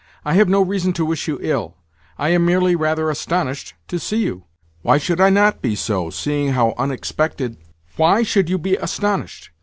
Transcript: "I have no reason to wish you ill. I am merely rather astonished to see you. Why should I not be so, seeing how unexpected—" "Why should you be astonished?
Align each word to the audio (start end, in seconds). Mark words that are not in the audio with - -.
"I 0.25 0.33
have 0.33 0.49
no 0.49 0.63
reason 0.63 0.93
to 0.93 1.05
wish 1.05 1.27
you 1.27 1.37
ill. 1.43 1.77
I 2.17 2.29
am 2.29 2.43
merely 2.43 2.75
rather 2.75 3.11
astonished 3.11 3.75
to 3.87 3.99
see 3.99 4.23
you. 4.23 4.45
Why 4.81 4.97
should 4.97 5.21
I 5.21 5.29
not 5.29 5.61
be 5.61 5.75
so, 5.75 6.09
seeing 6.09 6.53
how 6.53 6.73
unexpected—" 6.75 7.57
"Why 7.97 8.23
should 8.23 8.49
you 8.49 8.57
be 8.57 8.75
astonished? 8.77 9.51